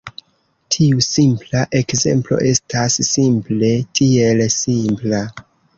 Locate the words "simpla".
1.07-1.61, 4.61-5.27